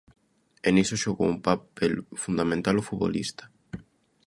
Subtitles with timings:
[0.67, 1.93] E niso xogou un papel
[2.23, 3.43] fundamental o futbolista.